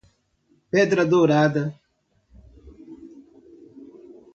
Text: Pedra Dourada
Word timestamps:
Pedra 0.71 1.05
Dourada 1.05 1.77